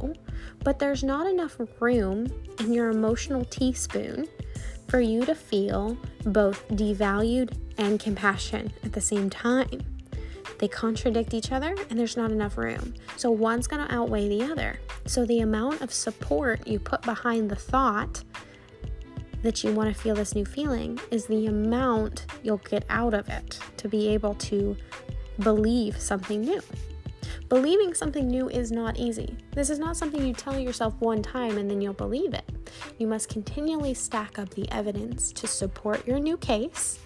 but 0.63 0.79
there's 0.79 1.03
not 1.03 1.27
enough 1.27 1.57
room 1.81 2.29
in 2.61 2.73
your 2.73 2.91
emotional 2.91 3.45
teaspoon 3.45 4.29
for 4.93 5.01
you 5.01 5.25
to 5.25 5.35
feel 5.35 5.97
both 6.27 6.69
devalued 6.69 7.57
and 7.79 7.99
compassion 7.99 8.71
at 8.85 8.93
the 8.93 9.01
same 9.01 9.31
time. 9.31 9.81
They 10.59 10.69
contradict 10.69 11.33
each 11.33 11.51
other 11.51 11.75
and 11.89 11.99
there's 11.99 12.15
not 12.15 12.31
enough 12.31 12.59
room. 12.59 12.93
So 13.17 13.31
one's 13.31 13.67
going 13.67 13.89
to 13.89 13.95
outweigh 13.95 14.29
the 14.29 14.43
other. 14.43 14.79
So 15.07 15.25
the 15.25 15.41
amount 15.41 15.81
of 15.81 15.95
support 15.95 16.69
you 16.69 16.79
put 16.79 17.01
behind 17.01 17.51
the 17.51 17.57
thought 17.57 18.23
that 19.41 19.65
you 19.65 19.73
want 19.73 19.97
to 19.97 19.99
feel 19.99 20.15
this 20.15 20.35
new 20.35 20.45
feeling 20.45 21.01
is 21.11 21.25
the 21.25 21.47
amount 21.47 22.27
you'll 22.43 22.59
get 22.59 22.85
out 22.91 23.15
of 23.15 23.31
it 23.31 23.59
to 23.79 23.89
be 23.89 24.09
able 24.09 24.35
to 24.35 24.77
believe 25.39 25.99
something 25.99 26.43
new. 26.43 26.61
Believing 27.49 27.95
something 27.95 28.29
new 28.29 28.51
is 28.51 28.71
not 28.71 28.99
easy. 28.99 29.39
This 29.53 29.71
is 29.71 29.79
not 29.79 29.97
something 29.97 30.23
you 30.23 30.35
tell 30.35 30.59
yourself 30.59 30.93
one 30.99 31.23
time 31.23 31.57
and 31.57 31.71
then 31.71 31.81
you'll 31.81 31.95
believe 31.95 32.35
it. 32.35 32.45
You 32.99 33.07
must 33.07 33.29
continually 33.29 33.95
stack 33.95 34.39
up 34.39 34.51
the 34.51 34.71
evidence 34.71 35.33
to 35.33 35.47
support 35.47 36.07
your 36.07 36.19
new 36.19 36.37
case 36.37 36.99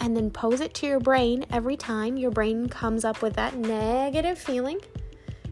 and 0.00 0.16
then 0.16 0.30
pose 0.30 0.60
it 0.60 0.74
to 0.74 0.86
your 0.86 1.00
brain 1.00 1.46
every 1.50 1.76
time 1.76 2.16
your 2.16 2.30
brain 2.30 2.68
comes 2.68 3.04
up 3.04 3.22
with 3.22 3.34
that 3.34 3.56
negative 3.56 4.38
feeling. 4.38 4.78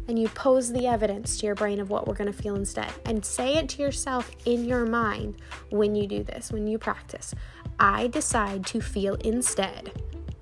And 0.06 0.18
you 0.18 0.28
pose 0.28 0.70
the 0.70 0.86
evidence 0.86 1.38
to 1.38 1.46
your 1.46 1.54
brain 1.54 1.80
of 1.80 1.88
what 1.88 2.06
we're 2.06 2.14
to 2.14 2.32
feel 2.32 2.56
instead. 2.56 2.92
And 3.06 3.24
say 3.24 3.54
it 3.54 3.70
to 3.70 3.82
yourself 3.82 4.30
in 4.44 4.66
your 4.66 4.84
mind 4.84 5.36
when 5.70 5.94
you 5.94 6.06
do 6.06 6.22
this, 6.22 6.52
when 6.52 6.66
you 6.66 6.76
practice. 6.78 7.34
I 7.80 8.08
decide 8.08 8.66
to 8.66 8.82
feel 8.82 9.14
instead 9.14 9.92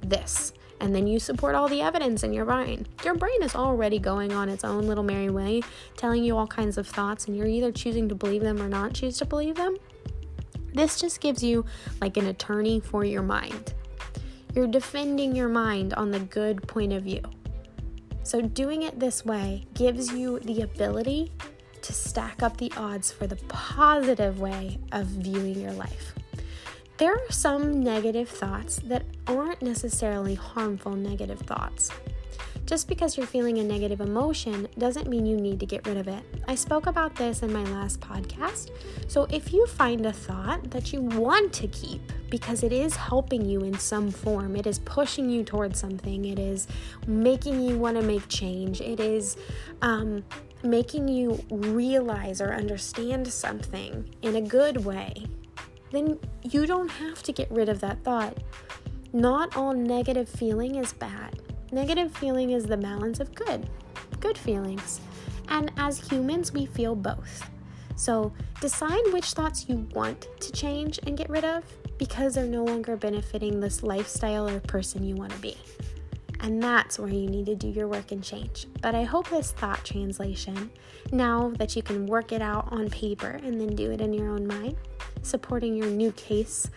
this 0.01 0.53
and 0.83 0.93
then 0.93 1.07
you 1.07 1.21
support 1.21 1.55
all 1.55 1.69
the 1.69 1.81
evidence 1.81 2.25
in 2.25 2.33
your 2.33 2.45
brain. 2.45 2.85
Your 3.05 3.15
brain 3.15 3.41
is 3.43 3.55
already 3.55 4.01
going 4.01 4.33
on 4.33 4.49
its 4.49 4.65
own 4.65 4.89
little 4.89 5.05
merry 5.05 5.31
way, 5.31 5.63
telling 5.97 6.25
you 6.25 6.37
all 6.37 6.49
kinds 6.49 6.77
of 6.77 6.89
thoughts, 6.89 7.27
and 7.27 7.37
you're 7.37 7.47
either 7.47 7.71
choosing 7.71 8.09
to 8.09 8.17
believe 8.17 8.43
them 8.43 8.61
or 8.61 8.69
not 8.69 8.93
choose 8.93 9.17
to 9.19 9.25
believe 9.25 9.55
them. 9.55 9.77
This 10.75 11.01
just 11.01 11.21
gives 11.21 11.41
you 11.41 11.65
like 12.01 12.17
an 12.17 12.27
attorney 12.27 12.81
for 12.81 13.05
your 13.05 13.23
mind. 13.23 13.75
You're 14.57 14.67
defending 14.67 15.37
your 15.37 15.49
mind 15.49 15.95
on 15.95 16.11
the 16.11 16.19
good 16.19 16.67
point 16.67 16.93
of 16.93 17.05
view. 17.05 17.23
So, 18.25 18.41
doing 18.41 18.83
it 18.83 18.99
this 18.99 19.25
way 19.25 19.65
gives 19.75 20.13
you 20.13 20.41
the 20.41 20.63
ability 20.63 21.31
to 21.81 21.93
stack 21.93 22.43
up 22.43 22.57
the 22.57 22.73
odds 22.77 23.13
for 23.13 23.29
the 23.29 23.37
positive 23.49 24.41
way 24.41 24.79
of 24.91 25.07
viewing 25.07 25.61
your 25.61 25.73
life. 25.73 26.15
There 27.03 27.15
are 27.15 27.33
some 27.33 27.83
negative 27.83 28.29
thoughts 28.29 28.77
that 28.85 29.03
aren't 29.27 29.61
necessarily 29.61 30.37
harmful 30.37 30.93
negative 30.93 31.41
thoughts. 31.41 31.91
Just 32.65 32.87
because 32.87 33.17
you're 33.17 33.27
feeling 33.27 33.59
a 33.59 33.65
negative 33.65 34.01
emotion 34.01 34.69
doesn't 34.79 35.09
mean 35.09 35.27
you 35.27 35.37
need 35.37 35.59
to 35.59 35.67
get 35.67 35.85
rid 35.85 35.97
of 35.97 36.07
it. 36.07 36.23
I 36.47 36.55
spoke 36.55 36.87
about 36.87 37.17
this 37.17 37.43
in 37.43 37.53
my 37.53 37.65
last 37.65 37.99
podcast. 37.99 38.71
So 39.09 39.25
if 39.33 39.53
you 39.53 39.67
find 39.67 40.07
a 40.07 40.13
thought 40.13 40.71
that 40.71 40.93
you 40.93 41.01
want 41.01 41.53
to 41.55 41.67
keep 41.67 42.13
because 42.31 42.63
it 42.63 42.73
is 42.73 42.95
helping 42.95 43.45
you 43.45 43.63
in 43.63 43.77
some 43.81 44.09
form, 44.09 44.55
it 44.55 44.69
is 44.69 44.79
pushing 44.79 45.29
you 45.29 45.43
towards 45.43 45.81
something, 45.81 46.27
it 46.27 46.39
is 46.39 46.69
making 47.09 47.61
you 47.63 47.77
want 47.81 47.97
to 47.97 48.03
make 48.05 48.29
change, 48.29 48.81
it 48.81 49.01
is 49.01 49.37
um, 49.81 50.23
making 50.63 51.09
you 51.09 51.45
realize 51.51 52.41
or 52.41 52.53
understand 52.55 53.27
something 53.27 54.09
in 54.23 54.37
a 54.37 54.41
good 54.41 54.85
way, 54.85 55.27
then 55.93 56.19
you 56.43 56.67
don't 56.67 56.89
have 56.89 57.23
to 57.23 57.33
get 57.33 57.51
rid 57.51 57.69
of 57.69 57.81
that 57.81 58.03
thought. 58.03 58.37
Not 59.13 59.57
all 59.57 59.75
negative 59.75 60.29
feeling 60.29 60.77
is 60.77 60.93
bad. 60.93 61.39
Negative 61.71 62.11
feeling 62.17 62.51
is 62.51 62.65
the 62.65 62.77
balance 62.77 63.21
of 63.21 63.35
good, 63.35 63.69
good 64.21 64.37
feelings. 64.37 65.01
And 65.49 65.71
as 65.77 65.99
humans, 65.99 66.53
we 66.53 66.67
feel 66.67 66.95
both. 66.95 67.51
So 67.95 68.33
decide 68.61 69.03
which 69.13 69.33
thoughts 69.33 69.67
you 69.69 69.87
want 69.95 70.27
to 70.41 70.53
change 70.53 70.99
and 71.07 71.17
get 71.17 71.31
rid 71.31 71.45
of 71.45 71.63
because 71.99 72.35
they're 72.35 72.47
no 72.47 72.65
longer 72.65 72.97
benefiting 72.97 73.61
this 73.61 73.83
lifestyle 73.83 74.49
or 74.49 74.61
person 74.61 75.05
you 75.05 75.15
want 75.15 75.33
to 75.33 75.39
be. 75.39 75.57
And 76.43 76.61
that's 76.61 76.99
where 76.99 77.09
you 77.09 77.29
need 77.29 77.47
to 77.47 77.55
do 77.55 77.69
your 77.69 77.87
work 77.87 78.11
and 78.11 78.23
change. 78.23 78.67
But 78.81 78.95
I 78.95 79.05
hope 79.05 79.31
this 79.31 79.53
thought 79.53 79.85
translation, 79.85 80.71
now 81.13 81.53
that 81.59 81.77
you 81.77 81.83
can 81.83 82.07
work 82.07 82.33
it 82.33 82.43
out 82.43 82.69
on 82.73 82.91
paper 82.91 83.41
and 83.45 83.61
then 83.61 83.77
do 83.77 83.93
it 83.93 84.01
in 84.01 84.13
your 84.13 84.29
own 84.29 84.47
mind, 84.47 84.77
supporting 85.23 85.77
your 85.77 85.87
new 85.87 86.11
case 86.13 86.69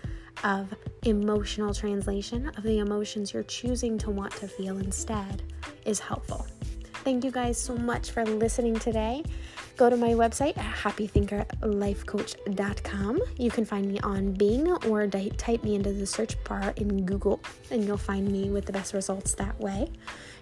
of 0.44 0.74
emotional 1.04 1.74
translation 1.74 2.50
of 2.50 2.64
the 2.64 2.78
emotions 2.78 3.34
you're 3.34 3.44
choosing 3.44 3.98
to 3.98 4.12
want 4.12 4.32
to 4.34 4.48
feel 4.48 4.78
instead 4.78 5.42
is 5.86 6.00
helpful. 6.00 6.46
Thank 7.04 7.24
you 7.24 7.32
guys 7.32 7.60
so 7.60 7.76
much 7.76 8.12
for 8.12 8.24
listening 8.26 8.78
today. 8.78 9.24
Go 9.78 9.90
to 9.90 9.98
my 9.98 10.12
website 10.12 10.58
at 10.58 10.74
happythinkerlifecoach.com. 10.74 13.20
You 13.38 13.52
can 13.52 13.66
find 13.66 13.92
me 13.92 14.00
on 14.00 14.32
Bing 14.32 14.72
or 14.86 15.06
type 15.08 15.66
me 15.66 15.76
into 15.76 15.92
the 15.92 16.06
search 16.06 16.42
bar 16.46 16.74
in 16.78 17.06
Google, 17.06 17.42
and 17.72 17.84
you'll 17.84 17.98
find 17.98 18.32
me 18.32 18.50
with 18.50 18.66
the 18.66 18.72
best 18.72 18.94
results 18.94 19.36
that 19.36 19.60
way 19.60 19.90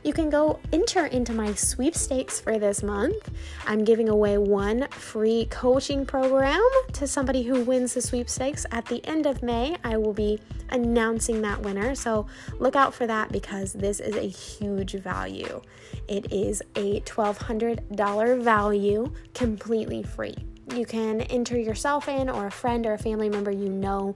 you 0.03 0.11
can 0.11 0.29
go 0.29 0.59
enter 0.71 1.05
into 1.05 1.33
my 1.33 1.53
sweepstakes 1.53 2.39
for 2.39 2.59
this 2.59 2.83
month. 2.83 3.29
I'm 3.65 3.85
giving 3.85 4.09
away 4.09 4.37
one 4.37 4.87
free 4.89 5.47
coaching 5.49 6.05
program 6.05 6.61
to 6.93 7.07
somebody 7.07 7.43
who 7.43 7.63
wins 7.63 7.93
the 7.93 8.01
sweepstakes. 8.01 8.65
At 8.71 8.85
the 8.85 9.03
end 9.05 9.25
of 9.25 9.41
May, 9.41 9.77
I 9.83 9.97
will 9.97 10.13
be 10.13 10.39
announcing 10.69 11.41
that 11.43 11.61
winner. 11.61 11.95
So 11.95 12.27
look 12.59 12.75
out 12.75 12.93
for 12.93 13.07
that 13.07 13.31
because 13.31 13.73
this 13.73 13.99
is 13.99 14.15
a 14.15 14.27
huge 14.27 14.93
value. 14.93 15.61
It 16.07 16.31
is 16.33 16.61
a 16.75 16.99
$1,200 17.01 18.43
value 18.43 19.13
completely 19.33 20.03
free. 20.03 20.35
You 20.73 20.85
can 20.85 21.21
enter 21.21 21.57
yourself 21.57 22.07
in, 22.07 22.29
or 22.29 22.47
a 22.47 22.51
friend 22.51 22.85
or 22.85 22.93
a 22.93 22.97
family 22.97 23.29
member 23.29 23.51
you 23.51 23.69
know 23.69 24.13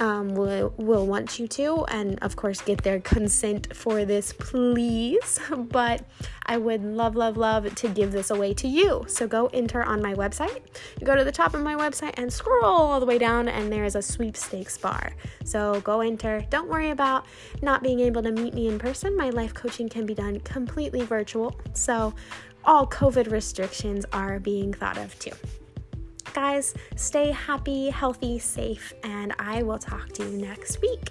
um, 0.00 0.34
will, 0.34 0.74
will 0.76 1.06
want 1.06 1.38
you 1.38 1.46
to, 1.48 1.84
and 1.86 2.18
of 2.20 2.36
course, 2.36 2.60
get 2.60 2.82
their 2.82 3.00
consent 3.00 3.74
for 3.74 4.04
this, 4.04 4.32
please. 4.32 5.38
But 5.74 6.04
I 6.46 6.56
would 6.56 6.84
love, 6.84 7.16
love, 7.16 7.36
love 7.36 7.72
to 7.74 7.88
give 7.88 8.12
this 8.12 8.30
away 8.30 8.54
to 8.54 8.68
you. 8.68 9.04
So 9.08 9.26
go 9.26 9.50
enter 9.52 9.82
on 9.82 10.00
my 10.02 10.14
website. 10.14 10.62
You 11.00 11.06
go 11.06 11.16
to 11.16 11.24
the 11.24 11.32
top 11.32 11.54
of 11.54 11.62
my 11.62 11.74
website 11.74 12.14
and 12.16 12.32
scroll 12.32 12.64
all 12.64 13.00
the 13.00 13.06
way 13.06 13.18
down, 13.18 13.48
and 13.48 13.72
there 13.72 13.84
is 13.84 13.96
a 13.96 14.02
sweepstakes 14.02 14.78
bar. 14.78 15.12
So 15.44 15.80
go 15.80 16.00
enter. 16.00 16.44
Don't 16.50 16.68
worry 16.68 16.90
about 16.90 17.26
not 17.62 17.82
being 17.82 18.00
able 18.00 18.22
to 18.22 18.32
meet 18.32 18.54
me 18.54 18.68
in 18.68 18.78
person. 18.78 19.16
My 19.16 19.30
life 19.30 19.54
coaching 19.54 19.88
can 19.88 20.06
be 20.06 20.14
done 20.14 20.40
completely 20.40 21.02
virtual. 21.02 21.58
So 21.72 22.14
all 22.66 22.86
COVID 22.86 23.30
restrictions 23.30 24.04
are 24.12 24.40
being 24.40 24.72
thought 24.72 24.98
of 24.98 25.18
too 25.18 25.32
guys, 26.34 26.74
stay 26.96 27.30
happy, 27.30 27.88
healthy, 27.88 28.38
safe, 28.40 28.92
and 29.04 29.32
I 29.38 29.62
will 29.62 29.78
talk 29.78 30.08
to 30.14 30.28
you 30.28 30.36
next 30.36 30.82
week. 30.82 31.10